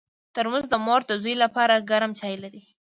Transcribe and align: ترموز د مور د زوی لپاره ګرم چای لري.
ترموز 0.35 0.65
د 0.69 0.73
مور 0.85 1.01
د 1.07 1.11
زوی 1.23 1.35
لپاره 1.43 1.85
ګرم 1.89 2.11
چای 2.19 2.35
لري. 2.43 2.61